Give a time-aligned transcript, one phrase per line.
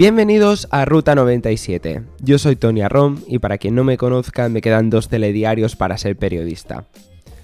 [0.00, 2.04] Bienvenidos a Ruta 97.
[2.22, 5.98] Yo soy Tony Arrom y para quien no me conozca me quedan dos telediarios para
[5.98, 6.86] ser periodista.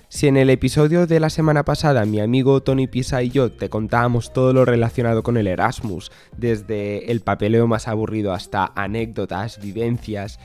[0.08, 3.68] Si en el episodio de la semana pasada mi amigo Tony Pisa y yo te
[3.68, 10.40] contábamos todo lo relacionado con el Erasmus, desde el papeleo más aburrido hasta anécdotas, vivencias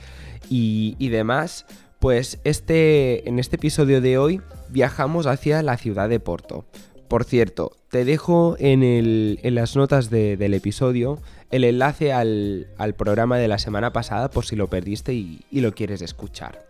[0.50, 1.66] y, demás,
[2.02, 6.65] pues este, en este episodio de hoy viajamos hacia la ciudad de Porto.
[7.07, 11.19] Por cierto, te dejo en, las notas del episodio
[11.51, 12.65] el enlace al,
[12.97, 16.65] programa de la semana pasada por si lo perdiste y, lo quieres escuchar.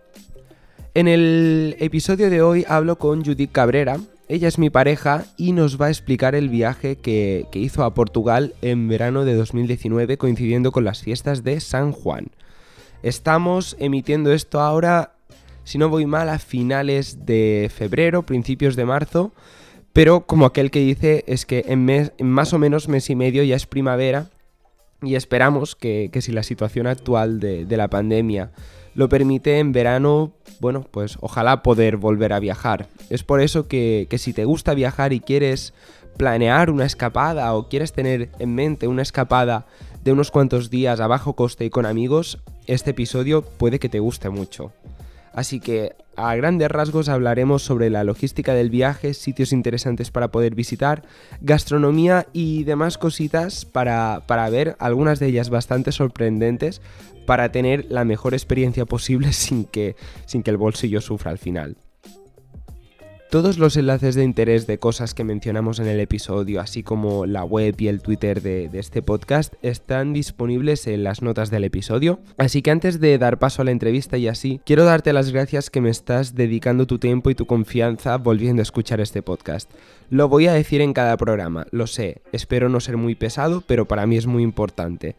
[0.95, 5.79] En el episodio de hoy hablo con Judith Cabrera, ella es mi pareja y nos
[5.79, 10.73] va a explicar el viaje que, que, hizo a Portugal en verano de 2019 coincidiendo
[10.73, 12.31] con las fiestas de San Juan.
[13.03, 15.13] Estamos emitiendo esto ahora,
[15.71, 19.31] si no voy mal, a finales de febrero, principios de marzo,
[19.93, 23.55] pero como aquel que dice es que en, más o menos mes y medio ya
[23.55, 24.27] es primavera
[25.01, 28.51] y esperamos que, si la situación actual de, la pandemia
[28.95, 32.87] lo permite en verano, bueno, pues ojalá poder volver a viajar.
[33.09, 35.73] Es por eso que, que, si te gusta viajar y quieres
[36.17, 39.67] planear una escapada o quieres tener en mente una escapada
[40.03, 43.99] de unos cuantos días a bajo coste y con amigos, este episodio puede que te
[43.99, 44.73] guste mucho.
[45.33, 50.55] Así que a grandes rasgos hablaremos sobre la logística del viaje, sitios interesantes para poder
[50.55, 51.03] visitar,
[51.39, 54.21] gastronomía y demás cositas para,
[54.51, 56.81] ver algunas de ellas bastante sorprendentes
[57.25, 61.77] para tener la mejor experiencia posible sin que, sin que el bolsillo sufra al final.
[63.31, 67.45] Todos los enlaces de interés de cosas que mencionamos en el episodio, así como la
[67.45, 72.19] web y el Twitter de, este podcast, están disponibles en las notas del episodio.
[72.37, 75.69] Así que antes de dar paso a la entrevista y así, quiero darte las gracias
[75.69, 79.71] que me estás dedicando tu tiempo y tu confianza volviendo a escuchar este podcast.
[80.09, 83.85] Lo voy a decir en cada programa, lo sé, espero no ser muy pesado, pero
[83.85, 85.15] para mí es muy importante.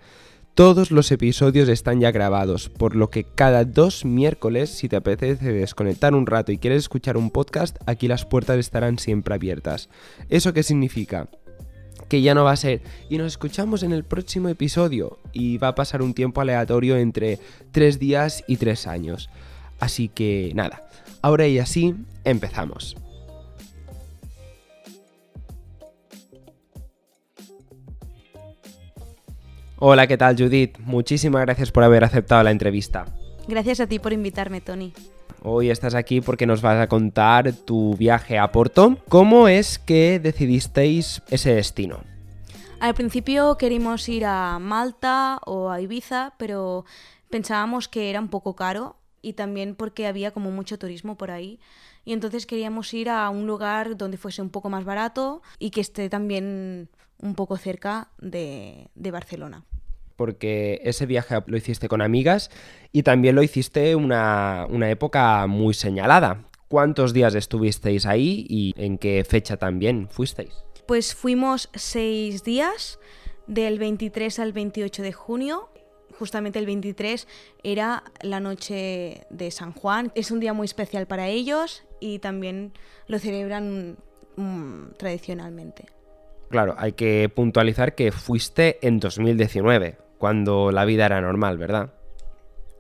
[0.55, 5.51] Todos los episodios están ya grabados, por lo que cada dos miércoles, si te apetece
[5.51, 9.89] desconectar un rato y quieres escuchar un podcast, aquí las puertas estarán siempre abiertas.
[10.29, 11.29] ¿Eso qué significa?
[12.09, 15.69] que ya no va a ser y nos escuchamos en el próximo episodio y va
[15.69, 17.39] a pasar un tiempo aleatorio entre
[17.71, 19.31] tres días y tres años.
[19.81, 20.83] Así que nada,
[21.23, 22.97] ahora y así empezamos.
[29.85, 30.79] Hola, ¿qué tal Judith?
[30.79, 33.05] Muchísimas gracias por haber aceptado la entrevista.
[33.49, 34.93] Gracias a ti por invitarme, Tony.
[35.43, 38.99] Hoy estás aquí porque nos vas a contar tu viaje a Porto.
[39.09, 42.05] ¿Cómo es que decidisteis ese destino?
[42.79, 46.85] Al principio queríamos ir a Malta o a Ibiza, pero
[47.29, 51.59] pensábamos que era un poco caro y también porque había como mucho turismo por ahí.
[52.05, 55.81] Y entonces queríamos ir a un lugar donde fuese un poco más barato y que
[55.81, 56.89] esté también
[57.19, 59.65] un poco cerca de, de Barcelona
[60.23, 62.49] porque ese viaje lo hiciste con amigas
[62.93, 66.45] y también lo hiciste una, una época muy señalada.
[66.69, 70.63] ¿Cuántos días estuvisteis ahí y en qué fecha también fuisteis?
[70.87, 73.01] Pues fuimos seis días,
[73.49, 75.71] del 23 al 28 de junio.
[76.17, 77.27] Justamente el 23
[77.65, 80.13] era la noche de San Juan.
[80.15, 82.75] Es un día muy especial para ellos y también
[83.09, 83.97] lo celebran
[84.37, 85.87] mm, tradicionalmente.
[86.49, 91.95] Claro, hay que puntualizar que fuiste en 2019 cuando la vida era normal, ¿verdad?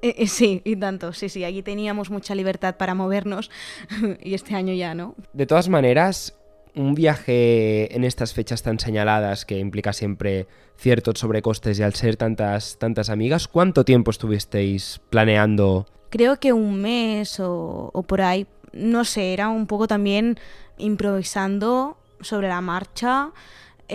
[0.00, 3.50] Eh, eh, sí, y tanto, sí, sí, allí teníamos mucha libertad para movernos
[4.22, 5.16] y este año ya no.
[5.32, 6.38] De todas maneras,
[6.76, 12.14] un viaje en estas fechas tan señaladas que implica siempre ciertos sobrecostes y al ser
[12.14, 15.86] tantas, tantas amigas, ¿cuánto tiempo estuvisteis planeando?
[16.10, 20.38] Creo que un mes o, o por ahí, no sé, era un poco también
[20.78, 23.32] improvisando sobre la marcha.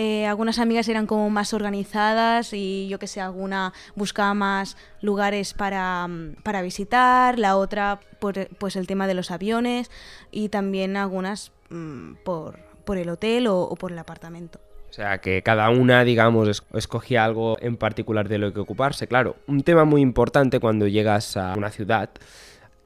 [0.00, 5.54] Eh, algunas amigas eran como más organizadas y yo que sé, alguna buscaba más lugares
[5.54, 9.90] para, mm, visitar, la otra por pues el tema de los aviones
[10.30, 12.60] y también algunas mm, por,
[12.96, 14.60] el hotel o, por el apartamento.
[14.88, 19.08] O sea, que cada una, digamos, escogía algo en particular de lo que ocuparse.
[19.08, 22.10] Claro, un tema muy importante cuando llegas a una ciudad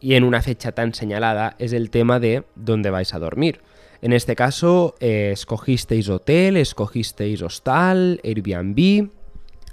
[0.00, 3.60] y en una fecha tan señalada es el tema de dónde vais a dormir.
[4.02, 9.08] En este caso, eh, escogisteis hotel, escogisteis hostal, Airbnb.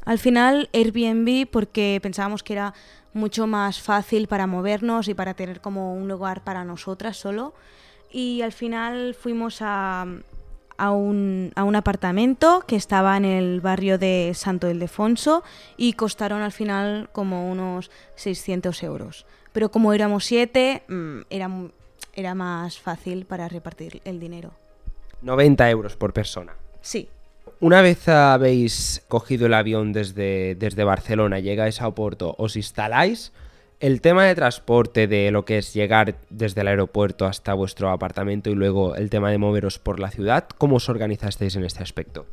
[0.05, 2.75] Al final, Airbnb porque pensábamos que era
[3.11, 7.55] mucho más fácil para movernos y para tener como un lugar para nosotras solo.
[8.11, 10.05] Y al final fuimos a,
[10.77, 15.43] a, un, a un, apartamento que estaba en el barrio de Santo Ildefonso
[15.75, 19.25] y costaron al final como unos 600 euros.
[19.53, 21.49] Pero como éramos siete, mm, era
[22.19, 24.51] era más fácil para repartir el dinero.
[25.21, 26.53] 90 euros por persona.
[26.81, 27.09] Sí.
[27.59, 33.33] Una vez habéis cogido el avión desde, desde Barcelona, llegáis a Oporto, os instaláis,
[33.79, 38.49] el tema de transporte, de lo que es llegar desde el aeropuerto hasta vuestro apartamento
[38.49, 42.25] y luego el tema de moveros por la ciudad, ¿cómo os organizasteis en este aspecto?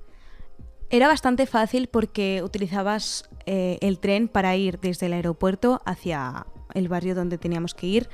[0.90, 6.88] Era bastante fácil porque utilizabas eh, el tren para ir desde el aeropuerto hacia el
[6.88, 8.08] barrio donde teníamos que ir.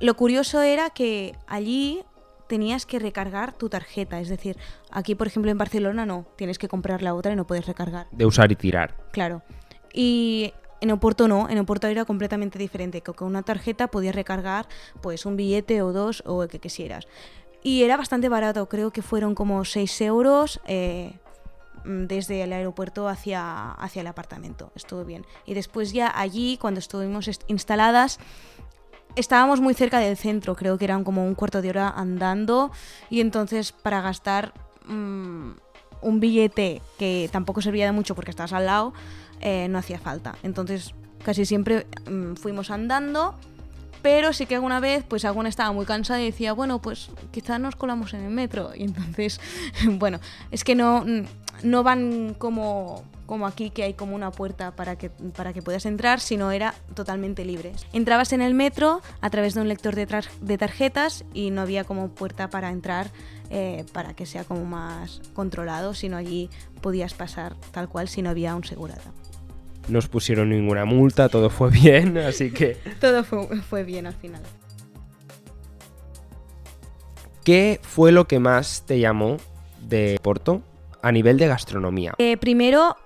[0.00, 2.02] Lo curioso era que allí
[2.48, 4.20] tenías que recargar tu tarjeta.
[4.20, 4.56] Es decir,
[4.90, 8.06] aquí, por ejemplo, en Barcelona no, tienes que comprar la otra y no puedes recargar.
[8.10, 8.96] De usar y tirar.
[9.12, 9.42] Claro.
[9.92, 14.68] Y en Oporto no, en Oporto era completamente diferente, que con una tarjeta podías recargar
[15.00, 17.06] pues un billete o dos o el que quisieras.
[17.62, 21.14] Y era bastante barato, creo que fueron como 6 euros eh,
[21.84, 24.70] desde el aeropuerto hacia, hacia el apartamento.
[24.74, 25.24] Estuvo bien.
[25.46, 28.18] Y después ya allí, cuando estuvimos instaladas,
[29.16, 32.70] estábamos muy cerca del centro, creo que eran como un cuarto de hora andando
[33.10, 34.52] y entonces para gastar
[34.86, 35.52] mm,
[36.02, 38.92] un billete que tampoco servía de mucho porque estás al lado,
[39.40, 40.36] eh, no hacía falta.
[40.42, 40.94] Entonces
[41.24, 43.34] casi siempre mm, fuimos andando,
[44.04, 47.58] pero sí que alguna vez pues alguna estaba muy cansada y decía, bueno, pues quizás
[47.58, 48.72] nos colamos en el metro.
[48.74, 49.40] Y entonces,
[49.92, 50.20] bueno,
[50.50, 51.06] es que no,
[51.62, 55.86] no van como como aquí que hay como una puerta para que, para que puedas
[55.86, 57.72] entrar, sino era totalmente libre.
[57.94, 62.10] Entrabas en el metro a través de un lector de, tarjetas y no había como
[62.10, 63.10] puerta para entrar
[63.48, 66.50] eh, para que sea como más controlado, sino allí
[66.82, 69.10] podías pasar tal cual si no había un segurata.
[69.88, 72.76] No os pusieron ninguna multa, todo fue bien, así que...
[73.00, 74.42] todo fue, fue bien al final.
[77.44, 79.36] ¿Qué fue lo que más te llamó
[79.82, 80.62] de Porto
[81.02, 82.14] a nivel de gastronomía?
[82.16, 82.96] Eh, primero,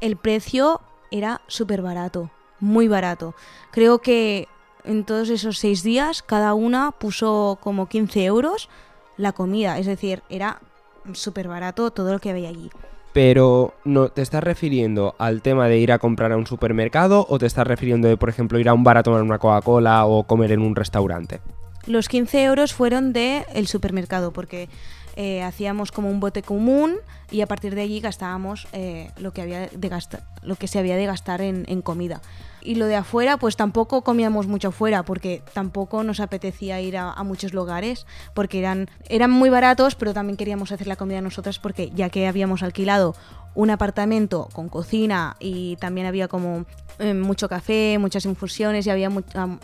[0.00, 0.80] el precio
[1.10, 2.30] era súper barato,
[2.60, 3.34] muy barato.
[3.72, 4.46] Creo que
[4.84, 8.68] en todos esos seis días cada una puso como 15 euros
[9.16, 10.60] la comida, es decir, era
[11.12, 12.70] súper barato todo lo que había allí.
[13.12, 17.38] Pero no te estás refiriendo al tema de ir a comprar a un supermercado o
[17.38, 20.24] te estás refiriendo de, por ejemplo, ir a un bar a tomar una Coca-Cola o
[20.24, 21.40] comer en un restaurante.
[21.86, 24.68] Los 15 euros fueron de el supermercado porque
[25.20, 26.94] eh, hacíamos como un bote común
[27.32, 30.22] y a partir de allí gastábamos eh, lo, que había de gastar,
[30.64, 32.22] se había de gastar en, comida.
[32.62, 37.20] Y lo de afuera, pues tampoco comíamos mucho afuera porque tampoco nos apetecía ir a,
[37.24, 41.90] muchos lugares porque eran, eran muy baratos, pero también queríamos hacer la comida nosotras porque
[41.96, 43.16] ya que habíamos alquilado
[43.56, 46.64] un apartamento con cocina y también había como
[47.00, 49.10] eh, mucho café, muchas infusiones y había,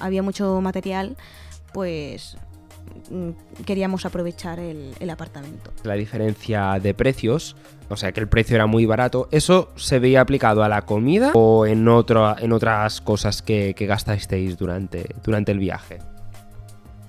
[0.00, 1.16] había mucho material,
[1.72, 2.36] pues
[3.64, 5.70] queríamos aprovechar el, apartamento.
[5.82, 7.56] La diferencia de precios,
[7.88, 11.32] o sea que el precio era muy barato, ¿eso se veía aplicado a la comida
[11.34, 15.98] o en, otro, en otras cosas que, que gastasteis durante, durante el viaje?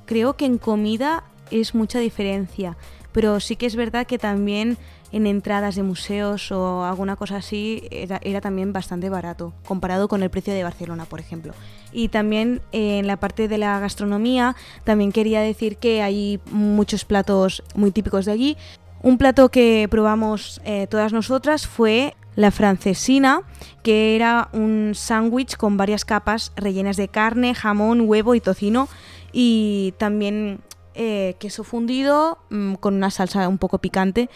[0.05, 2.77] Creo que en comida es mucha diferencia,
[3.11, 4.77] pero sí que es verdad que también
[5.11, 10.29] en entradas de museos o alguna cosa así era, también bastante barato, comparado con el
[10.29, 11.53] precio de Barcelona, por ejemplo.
[11.91, 17.05] Y también eh, en la parte de la gastronomía, también quería decir que hay muchos
[17.05, 18.57] platos muy típicos de allí.
[19.01, 23.43] Un plato que probamos eh, todas nosotras fue la francesina,
[23.83, 28.89] que era un sándwich con varias capas rellenas de carne, jamón, huevo y tocino.
[29.31, 30.59] Y también
[30.95, 34.29] eh, queso fundido mm, con una salsa un poco picante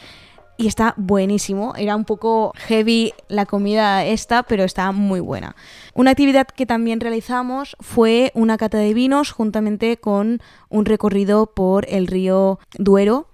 [0.59, 1.73] y está buenísimo.
[1.77, 5.55] Era un poco heavy la comida esta, pero está muy buena.
[5.93, 11.85] Una actividad que también realizamos fue una cata de vinos juntamente con un recorrido por
[11.87, 13.29] el río Duero.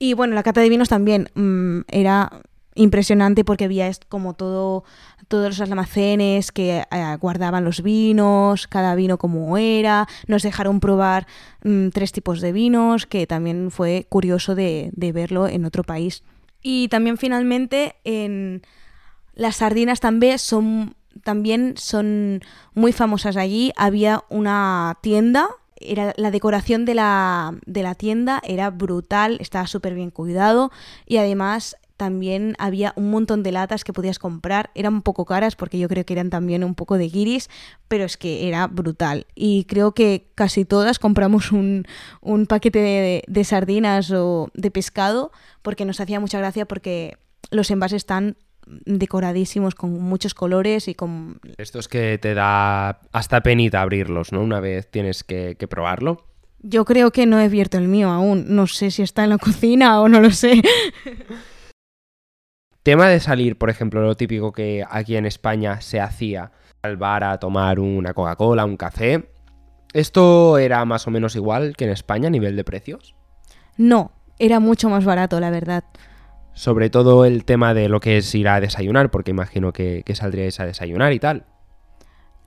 [0.00, 2.32] Y bueno, la cata de vinos también mm, era
[2.74, 4.82] impresionante porque había como todo
[5.28, 11.28] todos los almacenes que eh, guardaban los vinos, cada vino como era, nos dejaron probar
[11.62, 16.24] mm, tres tipos de vinos, que también fue curioso de verlo en otro país.
[16.62, 18.62] Y también finalmente en
[19.34, 22.42] las sardinas también son, también son
[22.74, 23.72] muy famosas allí.
[23.76, 25.48] Había una tienda
[25.78, 30.70] era la decoración de la, de la tienda era brutal, estaba súper bien cuidado
[31.06, 34.70] y además también había un montón de latas que podías comprar.
[34.74, 37.48] Eran un poco caras porque yo creo que eran también un poco de guiris,
[37.88, 39.26] pero es que era brutal.
[39.34, 41.86] Y creo que casi todas compramos un,
[42.48, 47.16] paquete de, de, sardinas o de pescado porque nos hacía mucha gracia porque
[47.50, 48.36] los envases están
[48.66, 51.40] decoradísimos con muchos colores y con...
[51.56, 54.42] Estos que te da hasta penita abrirlos, ¿no?
[54.42, 56.26] Una vez tienes que, que probarlo.
[56.60, 58.46] Yo creo que no he abierto el mío aún.
[58.48, 60.62] No sé si está en la cocina o no lo sé.
[62.86, 66.52] Tema de salir, por ejemplo, lo típico que aquí en España se hacía
[66.82, 69.28] al bar a tomar una Coca-Cola, un café.
[69.92, 73.16] ¿Esto era más o menos igual que en España a nivel de precios?
[73.76, 75.82] No, era mucho más barato, la verdad.
[76.52, 80.14] Sobre todo el tema de lo que es ir a desayunar, porque imagino que, que
[80.14, 81.44] saldríais a desayunar y tal.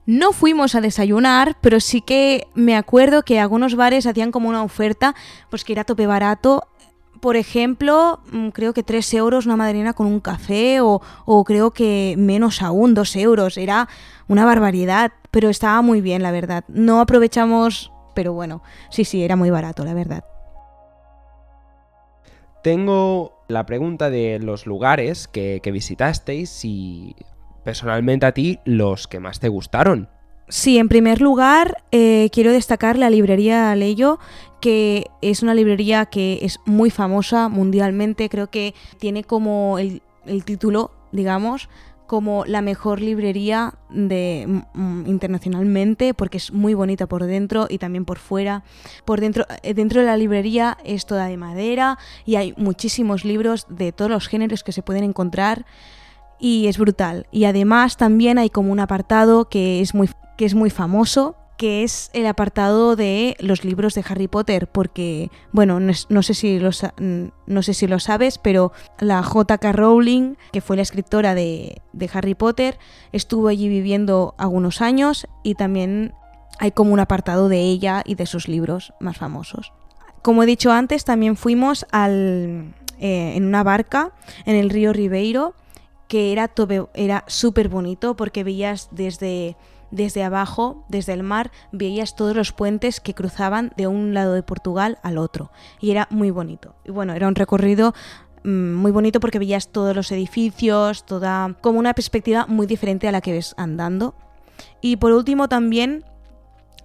[0.05, 4.63] No fuimos a desayunar, pero sí que me acuerdo que algunos bares hacían como una
[4.63, 5.15] oferta,
[5.49, 6.68] pues que era tope barato.
[7.21, 11.71] Por ejemplo, mm, creo que 3 euros una madrina con un café o, o creo
[11.71, 13.57] que menos aún, 2 euros.
[13.57, 13.89] Era
[14.27, 16.63] una barbaridad, pero estaba muy bien, la verdad.
[16.67, 20.23] No aprovechamos, pero bueno, sí, sí, era muy barato, la verdad.
[22.63, 27.15] Tengo la pregunta de los lugares que, que visitasteis y
[27.63, 30.09] personalmente a ti los que más te gustaron.
[30.49, 34.17] Sí, en primer lugar, eh, quiero destacar la librería Leyo,
[34.59, 38.29] que es una librería que es muy famosa mundialmente.
[38.29, 41.69] Creo que tiene como el, el título, digamos,
[42.07, 48.03] como la mejor librería de, mm, internacionalmente porque es muy bonita por dentro y también
[48.03, 48.63] por fuera.
[49.05, 53.67] Por dentro, eh, dentro de la librería es toda de madera y hay muchísimos libros
[53.69, 55.67] de todos los géneros que se pueden encontrar
[56.39, 57.27] y es brutal.
[57.31, 61.83] Y además también hay como un apartado que es muy, que es muy famoso que
[61.83, 66.69] es el apartado de los libros de Harry Potter, porque, bueno, no, sé, si lo,
[67.47, 69.73] no sé si lo sabes, pero la J.K.
[69.73, 72.79] Rowling, que fue la escritora de, de Harry Potter,
[73.11, 76.13] estuvo allí viviendo algunos años y también
[76.59, 79.73] hay como un apartado de ella y de sus libros más famosos.
[80.21, 84.11] Como he dicho antes, también fuimos al, eh, en una barca
[84.45, 85.55] en el río Ribeiro,
[86.09, 86.51] que era,
[86.93, 89.55] era súper bonito porque veías desde
[89.91, 94.43] desde abajo, desde el mar, veías todos los puentes que cruzaban de un lado de
[94.43, 95.51] Portugal al otro.
[95.79, 96.75] Y era muy bonito.
[96.85, 97.93] Y bueno, era un recorrido
[98.43, 103.11] mmm, muy bonito porque veías todos los edificios, toda como una perspectiva muy diferente a
[103.11, 104.13] la que ves andando.
[104.81, 106.05] Y por último también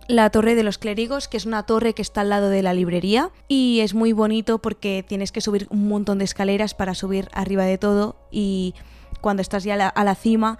[0.06, 2.74] la Torre de los Clérigos, que es una torre que está al lado de la
[2.74, 7.28] librería y es muy bonito porque tienes que subir un montón de escaleras para subir
[7.32, 8.74] arriba de todo y
[9.20, 10.58] cuando estás ya a la, a la cima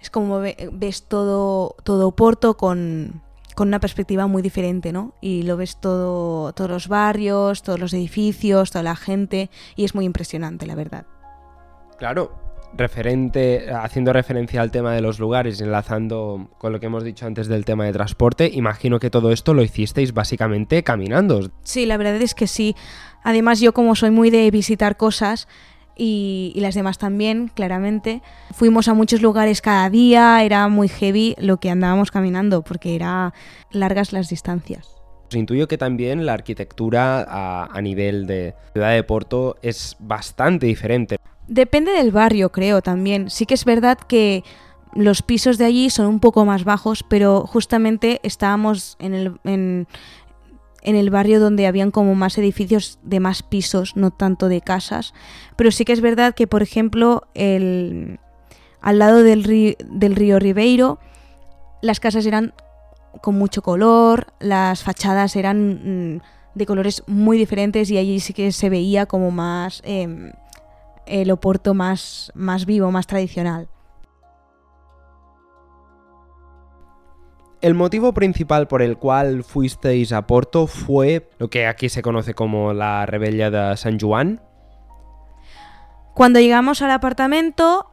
[0.00, 3.22] es como ves todo, todo Porto con,
[3.54, 5.14] con una perspectiva muy diferente, ¿no?
[5.20, 9.94] Y lo ves todo, todos los barrios, todos los edificios, toda la gente, y es
[9.94, 11.04] muy impresionante, la verdad.
[11.98, 12.32] Claro,
[12.72, 17.48] referente, haciendo referencia al tema de los lugares, enlazando con lo que hemos dicho antes
[17.48, 21.50] del tema de transporte, imagino que todo esto lo hicisteis básicamente caminando.
[21.62, 22.74] Sí, la verdad es que sí.
[23.22, 25.46] Además, yo como soy muy de visitar cosas,
[26.00, 28.22] y, y, las demás también, claramente.
[28.52, 33.34] Fuimos a muchos lugares cada día, era muy heavy lo que andábamos caminando porque era
[33.70, 34.96] largas las distancias.
[35.28, 40.66] Pues intuyo que también la arquitectura a, a nivel de ciudad de Porto es bastante
[40.66, 41.18] diferente.
[41.46, 43.28] Depende del barrio, creo también.
[43.28, 44.42] Sí que es verdad que
[44.94, 49.86] los pisos de allí son un poco más bajos, pero justamente estábamos en el, en,
[50.82, 55.14] en el barrio donde habían como más edificios de más pisos, no tanto de casas.
[55.56, 58.18] Pero sí que es verdad que, por ejemplo, el,
[58.80, 60.98] al lado del río, del río Ribeiro,
[61.82, 62.54] las casas eran
[63.22, 66.20] con mucho color, las fachadas eran mm,
[66.54, 70.32] de colores muy diferentes y allí sí que se veía como más eh,
[71.06, 73.68] el Oporto más, más vivo, más tradicional.
[77.60, 82.32] El motivo principal por el cual fuisteis a Porto fue lo que aquí se conoce
[82.32, 84.40] como la rebella de San Juan.
[86.14, 87.86] Cuando llegamos al apartamento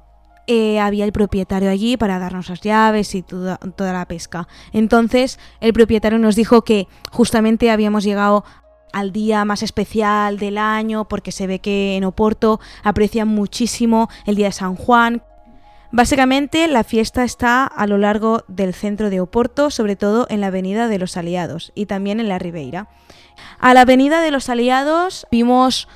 [0.47, 4.47] eh, había el propietario allí para darnos las llaves y toda, toda la pesca.
[4.71, 8.45] Entonces el propietario nos dijo que justamente habíamos llegado
[8.93, 14.35] al día más especial del año porque se ve que en Oporto aprecian muchísimo el
[14.35, 15.23] día de San Juan,
[15.91, 20.47] Básicamente la fiesta está a lo largo del centro de Oporto, sobre todo en la
[20.47, 22.89] Avenida de los Aliados y también en la Ribeira.
[23.59, 25.87] A la Avenida de los Aliados vimos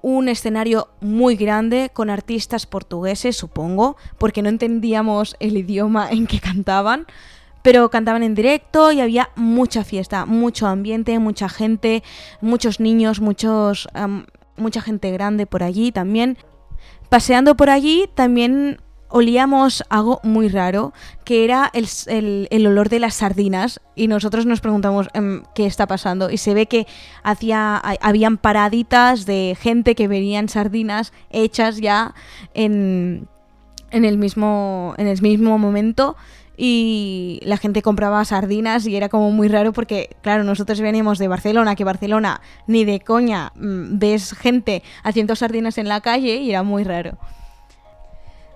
[0.00, 6.40] un escenario muy grande con artistas portugueses, supongo, porque no entendíamos el idioma en que
[6.40, 7.06] cantaban,
[7.62, 12.02] pero cantaban en directo y había mucha fiesta, mucho ambiente, mucha gente,
[12.40, 13.88] muchos niños, muchos,
[14.56, 16.36] mucha gente grande por allí también.
[17.08, 18.80] Paseando por allí también
[19.12, 20.92] olíamos algo muy raro,
[21.24, 25.86] que era el, el, olor de las sardinas y nosotros nos preguntamos um, qué está
[25.86, 26.86] pasando y se ve que
[27.22, 32.14] hacía, habían paraditas de gente que venían sardinas hechas ya
[32.54, 33.28] en,
[33.90, 36.16] en, el, mismo, en el mismo momento
[36.56, 41.28] y la gente compraba sardinas y era como muy raro porque, claro, nosotros veníamos de
[41.28, 46.48] Barcelona, que Barcelona ni de coña mmm, ves gente haciendo sardinas en la calle y
[46.48, 47.18] era muy raro.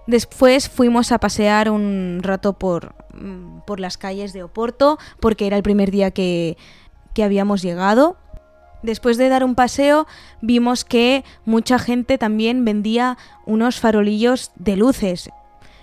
[0.06, 5.56] Después fuimos a pasear un rato por, mm, por las calles de Oporto, porque era
[5.56, 6.56] el primer día que,
[7.12, 8.16] que habíamos llegado.
[8.82, 10.06] Después de dar un paseo,
[10.40, 15.30] vimos que mucha gente también vendía unos farolillos de luces.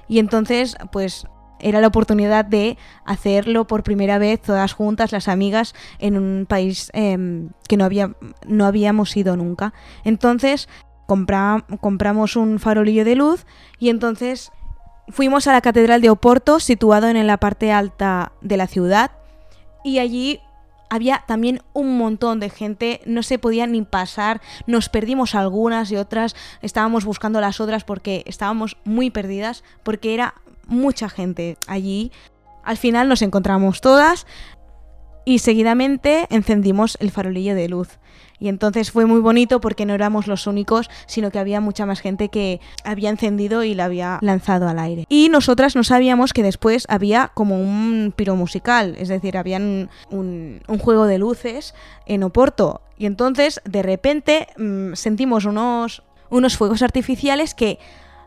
[0.07, 1.25] Y entonces, pues
[1.59, 6.91] era la oportunidad de hacerlo por primera vez todas juntas, las amigas, en un país
[6.93, 8.11] em, que no, había,
[8.45, 9.73] no habíamos ido nunca.
[10.03, 10.67] Entonces
[11.05, 13.45] compramos un farolillo de luz
[13.79, 14.51] y entonces
[15.09, 19.11] fuimos a la Catedral de Oporto, situado en la parte alta de la ciudad,
[19.83, 20.39] y allí
[20.89, 25.97] había también un montón de gente, no se podía ni pasar, nos perdimos algunas y
[25.97, 30.35] otras, estábamos buscando las otras porque estábamos muy perdidas, porque era
[30.67, 32.11] mucha gente allí.
[32.63, 34.27] Al final nos encontramos todas
[35.25, 37.99] y seguidamente encendimos el farolillo de luz.
[38.39, 42.01] Y entonces fue muy bonito porque no éramos los únicos, sino que había mucha más
[42.01, 45.05] gente que había encendido y la había lanzado al aire.
[45.07, 49.89] Y nosotras no sabíamos que después había como un piro musical, es decir, había un,
[50.09, 51.73] un, juego de luces
[52.05, 52.81] en Oporto.
[52.97, 57.79] Y entonces, de repente, mm, sentimos unos, unos fuegos artificiales que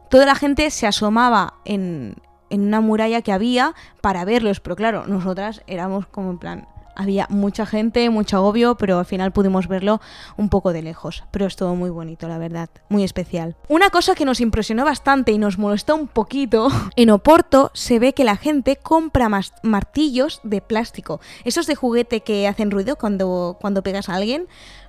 [0.08, 2.14] toda la gente se asomaba en,
[2.48, 7.26] en una muralla que había para verlos, pero claro, nosotras éramos como en plan, había
[7.30, 10.00] mucha gente, mucho agobio, pero al final pudimos verlo
[10.36, 11.24] un poco de lejos.
[11.30, 13.56] Pero es todo muy bonito, la verdad, muy especial.
[13.68, 18.12] Una cosa que nos impresionó bastante y nos molestó un poquito, en Oporto se ve
[18.12, 19.28] que la gente compra
[19.62, 24.48] martillos de plástico, esos de juguete que hacen ruido cuando, cuando pegas a alguien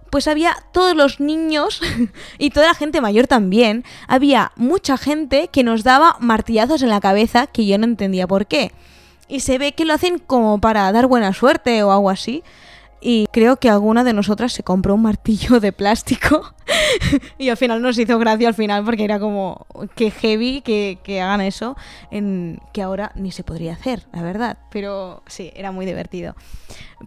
[0.10, 1.82] pues había todos los niños
[2.38, 3.84] y toda la gente mayor también.
[4.08, 8.48] Había mucha gente que nos daba martillazos en la cabeza que yo no entendía por
[8.48, 8.72] qué.
[9.28, 12.44] Y se ve que lo hacen como para dar buena suerte o algo así.
[13.00, 16.54] Y creo que alguna de nosotras se compró un martillo de plástico.
[17.38, 21.22] y al final nos hizo gracia al final porque era como que heavy que, que,
[21.22, 21.76] hagan eso.
[22.10, 24.58] En, que ahora ni se podría hacer, la verdad.
[24.72, 26.36] Pero sí, era muy divertido.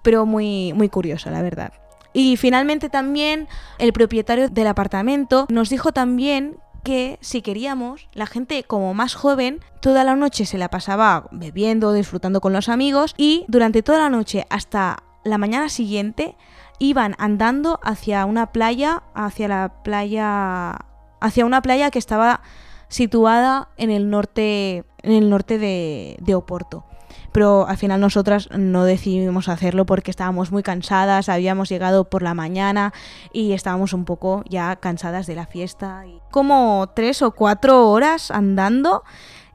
[0.02, 1.72] Pero muy, muy curioso, la verdad.
[2.12, 3.48] Y finalmente también
[3.78, 9.60] el propietario del apartamento nos dijo también que si queríamos, la gente como más joven,
[9.80, 14.10] toda la noche se la pasaba bebiendo, disfrutando con los amigos y durante toda la
[14.10, 16.36] noche hasta la mañana siguiente
[16.78, 20.78] iban andando hacia una playa, hacia la playa,
[21.20, 22.40] hacia una playa que estaba
[22.88, 26.84] situada en el norte, en el norte de, de Oporto
[27.32, 32.34] pero al final nosotras no decidimos hacerlo porque estábamos muy cansadas, habíamos llegado por la
[32.34, 32.92] mañana
[33.32, 36.04] y estábamos un poco ya cansadas de la fiesta.
[36.30, 39.02] Como tres o cuatro horas andando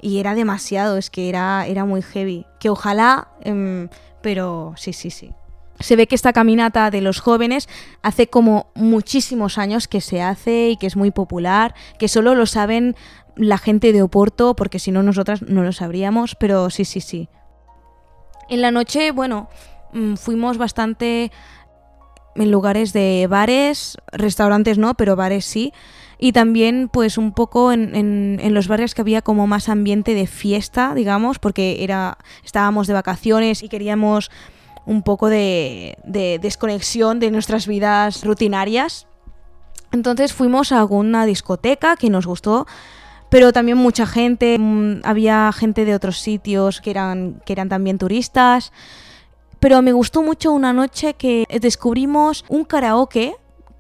[0.02, 2.46] y era demasiado, es que era, era muy heavy.
[2.60, 3.90] Que ojalá, em,
[4.22, 5.34] pero sí, sí, sí.
[5.80, 7.68] Se ve que esta caminata de los jóvenes
[8.02, 12.46] hace como muchísimos años que se hace y que es muy popular, que solo lo
[12.46, 12.96] saben
[13.36, 17.28] la gente de Oporto, porque si no nosotras no lo sabríamos, pero sí, sí, sí.
[18.50, 19.50] En la noche, bueno,
[19.94, 21.32] mm, fuimos bastante
[22.36, 25.74] en lugares de bares, restaurantes no, pero bares sí.
[26.18, 30.94] Y también, pues, un poco en, los barrios que había como más ambiente de fiesta,
[30.94, 34.32] digamos, porque era, estábamos de vacaciones y queríamos
[34.86, 39.08] un poco de, de desconexión de nuestras vidas rutinarias.
[39.92, 42.66] Entonces fuimos a alguna discoteca que nos gustó
[43.36, 47.98] pero también mucha gente, mm, había gente de otros sitios que eran, que eran también
[47.98, 48.72] turistas.
[49.60, 53.36] Pero me gustó mucho una noche que descubrimos un karaoke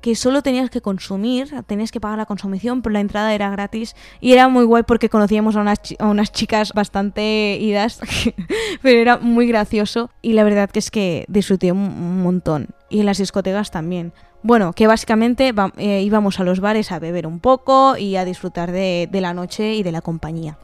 [0.05, 3.95] que solo tenías que consumir, tenías que pagar la consumición, pero la entrada era gratis
[4.21, 7.99] y era muy guay porque conocíamos a unas, a unas chicas bastante idas,
[8.83, 13.07] pero era muy gracioso y la verdad que es que disfruté un montón y en
[13.07, 14.13] las discotecas también.
[14.43, 18.71] Bueno, que básicamente eh, íbamos a los bares a beber un poco y a disfrutar
[18.71, 20.59] de, la noche y de la compañía.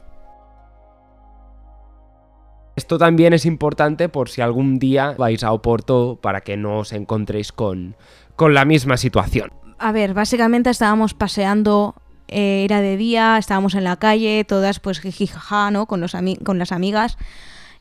[2.76, 6.92] Esto también es importante por si algún día vais a Oporto para que no os
[6.92, 7.96] encontréis con,
[8.36, 9.50] con la misma situación.
[9.78, 11.94] A ver, básicamente estábamos paseando,
[12.28, 15.86] eh, era de día, estábamos en la calle, todas pues jijijaja, ¿no?
[15.86, 17.18] Con, los con las amigas.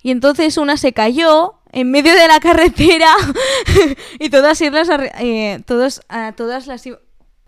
[0.04, 3.14] Y entonces una se cayó en medio de la carretera
[4.20, 6.02] y todas irlas eh, todos,
[6.36, 6.68] todas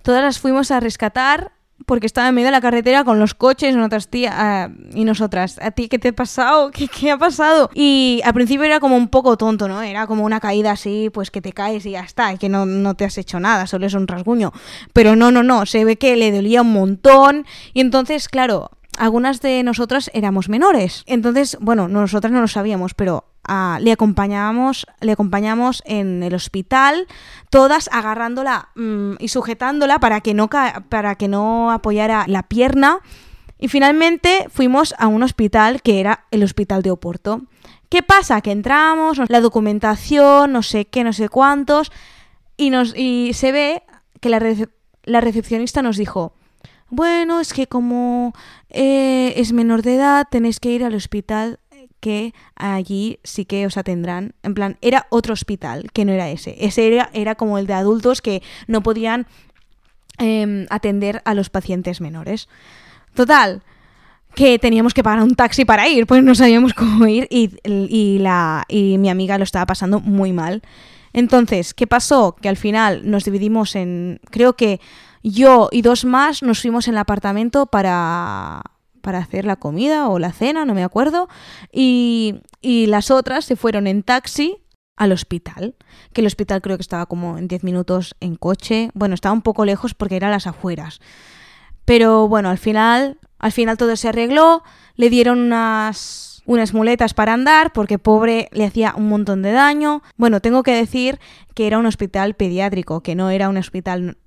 [0.04, 1.52] todas las fuimos a rescatar
[1.86, 5.60] porque estaba en medio de la carretera con los coches otras tía, y nosotras.
[5.62, 6.72] ¿A ti qué te ha pasado?
[6.74, 7.70] ¿Qué, ¿Qué, ha pasado?
[7.74, 9.82] Y al principio era como un poco tonto, ¿no?
[9.82, 12.66] Era como una caída así, pues que te caes y ya está, y que no,
[12.66, 14.52] no te has hecho nada, solo es un rasguño.
[14.94, 17.46] Pero no, no, no, se ve que le dolía un montón.
[17.74, 21.04] Y entonces, claro, algunas de nosotras éramos menores.
[21.08, 23.26] Entonces, bueno, nosotras no lo sabíamos, pero
[23.80, 27.08] le acompañábamos, le acompañamos en el hospital,
[27.50, 33.00] todas agarrándola mm, y sujetándola para que no para que no apoyara la pierna.
[33.60, 37.44] Y finalmente fuimos a un hospital que era el hospital de Oporto.
[37.90, 38.42] ¿Qué pasa?
[38.42, 41.92] Que entramos, la documentación, no sé qué, no sé cuántos,
[42.58, 43.84] y, nos, y se ve
[44.20, 44.42] que la,
[45.04, 46.34] la recepcionista nos dijo,
[46.90, 48.34] bueno, es que como
[48.70, 51.60] eh, es menor de edad, tenéis que ir al hospital
[52.04, 54.34] que allí sí que os atendrán.
[54.44, 56.58] En plan, era otro hospital, que no era ese.
[56.60, 59.26] Ese era, era como el de adultos que no podían
[60.18, 62.50] em, atender a los pacientes menores.
[63.14, 63.62] Total,
[64.36, 68.66] que teníamos que pagar un taxi para ir, pues no sabíamos cómo ir y, la,
[68.68, 70.62] y mi amiga lo estaba pasando muy mal.
[71.14, 72.36] Entonces, ¿qué pasó?
[72.36, 74.82] Que al final nos dividimos en, creo que
[75.24, 78.62] yo y dos más nos fuimos en el apartamento para,
[79.04, 81.28] para hacer la comida o la cena, no me acuerdo,
[81.72, 84.58] y, y las otras se fueron en taxi
[84.96, 85.76] al hospital,
[86.14, 89.42] que el hospital creo que estaba como en 10 minutos en coche, bueno, estaba un
[89.42, 91.00] poco lejos porque era las afueras.
[91.86, 94.64] Pero bueno, al final, al final todo se arregló,
[94.96, 100.02] le dieron unas unas muletas para andar porque pobre le hacía un montón de daño.
[100.18, 101.20] Bueno, tengo que decir
[101.56, 104.18] que era un hospital pediátrico, que no era un hospital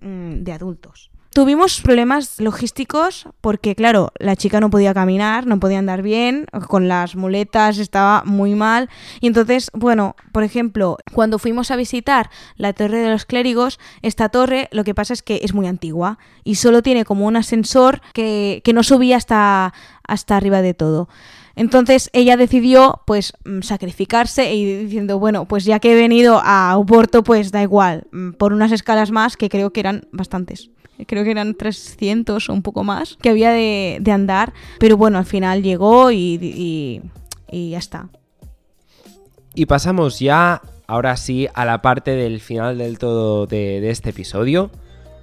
[0.00, 1.10] Mm, de adultos.
[1.36, 6.88] Tuvimos problemas logísticos porque, claro, la chica no podía caminar, no podía andar bien, con
[6.88, 8.88] las muletas estaba muy mal.
[9.20, 14.30] Y entonces, bueno, por ejemplo, cuando fuimos a visitar la Torre de los Clérigos, esta
[14.30, 18.00] torre lo que pasa es que es muy antigua y solo tiene como un ascensor
[18.14, 19.74] que, que no subía hasta,
[20.08, 21.06] hasta arriba de todo.
[21.54, 26.76] Entonces ella decidió pues mm, sacrificarse y diciendo, bueno, pues ya que he venido a
[26.76, 30.70] Oporto, pues da igual, mm, por unas escalas más que creo que eran bastantes.
[31.06, 35.26] Creo que eran 300 o un poco más que había de, andar, pero bueno, al
[35.26, 37.02] final llegó y,
[37.50, 38.08] ya está.
[39.54, 44.10] Y pasamos ya, ahora sí, a la parte del final del todo de, de este
[44.10, 44.70] episodio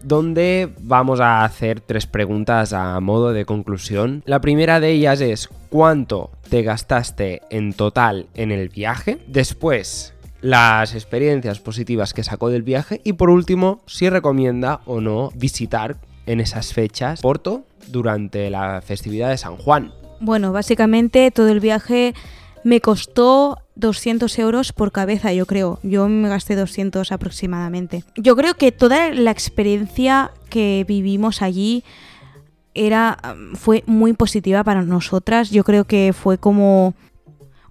[0.04, 4.22] donde vamos a hacer tres preguntas a modo de conclusión.
[4.26, 9.20] La primera de ellas es cuánto te gastaste en total en el viaje.
[9.28, 10.12] Después,
[10.44, 13.02] las experiencias positivas que sacó del viaje.
[13.04, 19.30] Y por último, si recomienda o no visitar en esas fechas Porto durante la festividad
[19.30, 19.92] de San Juan.
[20.20, 22.14] Bueno, básicamente todo el viaje
[22.64, 25.80] me costó 200 euros por cabeza, yo creo.
[25.82, 28.04] Yo me gasté 200 aproximadamente.
[28.16, 31.84] Yo creo que toda la experiencia que vivimos allí
[32.74, 33.18] era
[33.54, 35.52] fue muy positiva para nosotras.
[35.52, 36.96] Yo creo que fue como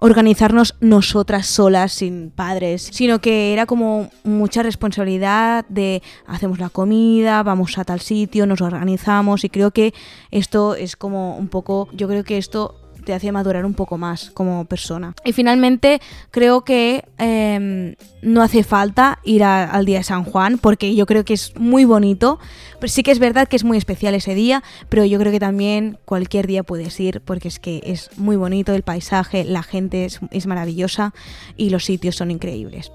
[0.03, 7.45] organizarnos nosotras solas sin padres, sino que era como mucha responsabilidad de hacemos la comida,
[7.45, 9.95] vamos a tal sitio, nos organizamos y creo que
[10.33, 14.31] esto es como un poco, yo creo que esto te hace madurar un poco más
[14.31, 15.15] como persona.
[15.25, 20.95] Y finalmente creo que em, no hace falta ir al día de San Juan porque
[20.95, 22.39] yo creo que es muy bonito.
[22.87, 25.99] Sí que es verdad que es muy especial ese día, pero yo creo que también
[26.05, 30.47] cualquier día puedes ir porque es que es muy bonito el paisaje, la gente es
[30.47, 31.15] maravillosa
[31.57, 32.91] y los sitios son increíbles.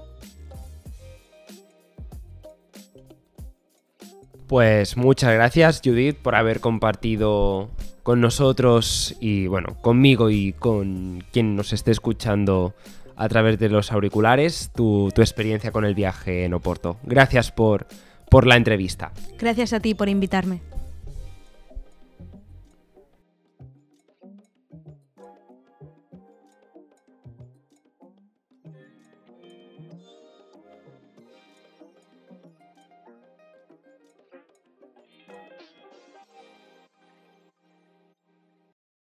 [4.48, 7.68] Pues muchas gracias Judith por haber compartido
[8.02, 12.74] con nosotros y bueno, conmigo y con quien nos esté escuchando
[13.14, 16.96] a través de los auriculares tu, experiencia con el viaje en Oporto.
[17.02, 17.86] Gracias por,
[18.30, 19.12] por la entrevista.
[19.38, 20.62] Gracias a ti por invitarme.